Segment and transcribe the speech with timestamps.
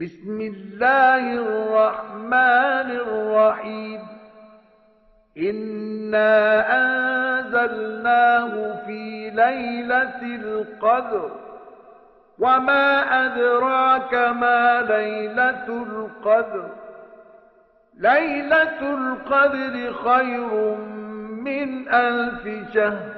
[0.00, 4.00] بسم الله الرحمن الرحيم.
[5.38, 11.30] إنا أنزلناه في ليلة القدر.
[12.38, 16.68] وما أدراك ما ليلة القدر.
[17.98, 20.76] ليلة القدر خير
[21.44, 23.12] من ألف شهر.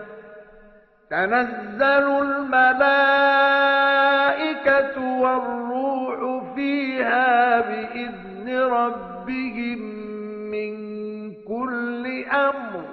[1.10, 3.37] تنزل الملائكة
[7.61, 9.79] بإذن ربهم
[10.51, 10.73] من
[11.43, 12.85] كل أمر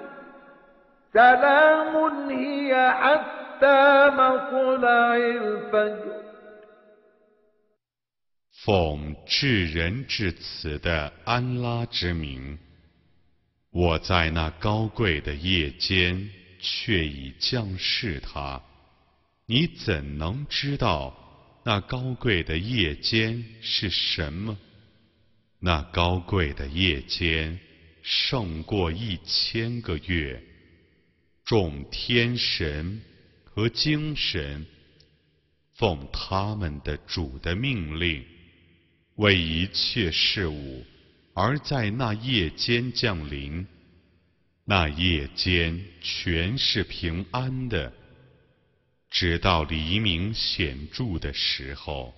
[1.13, 1.95] سلام
[2.31, 6.21] هي حتى مطلع الفجر
[8.65, 12.59] 奉至仁至慈的安拉之名，
[13.73, 16.29] 我在那高贵的夜间
[16.61, 18.61] 却已降世他。
[19.47, 21.15] 你怎能知道
[21.68, 24.56] 那高贵的夜间是什么？
[25.60, 27.60] 那高贵的夜间
[28.04, 30.44] 胜过一千个月。
[31.44, 33.02] 众天神
[33.46, 34.64] 和精神
[35.74, 38.24] 奉他们的主的命令。
[39.16, 40.86] 为一切事物
[41.34, 43.66] 而在那夜间降临，
[44.66, 47.92] 那夜间全是平安的，
[49.16, 52.14] 直到黎明显著的时候。